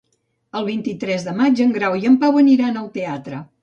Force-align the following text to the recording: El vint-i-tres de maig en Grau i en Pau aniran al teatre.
El 0.59 0.65
vint-i-tres 0.69 1.27
de 1.29 1.35
maig 1.43 1.63
en 1.69 1.77
Grau 1.79 2.01
i 2.03 2.13
en 2.13 2.19
Pau 2.27 2.45
aniran 2.45 2.85
al 2.85 2.93
teatre. 3.01 3.49